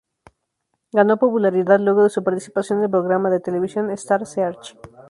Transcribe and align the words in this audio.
Ganó 0.93 1.17
popularidad 1.17 1.79
luego 1.79 2.03
de 2.05 2.09
su 2.09 2.23
participación 2.23 2.79
en 2.79 2.85
el 2.85 2.89
programa 2.89 3.29
de 3.29 3.39
televisión 3.39 3.91
"Star 3.91 4.25
Search". 4.25 4.75